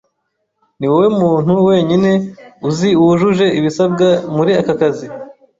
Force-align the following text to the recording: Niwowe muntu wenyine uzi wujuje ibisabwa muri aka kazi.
Niwowe 0.77 1.07
muntu 1.21 1.51
wenyine 1.67 2.11
uzi 2.67 2.89
wujuje 3.01 3.45
ibisabwa 3.59 4.07
muri 4.35 4.51
aka 4.61 4.73
kazi. 4.79 5.05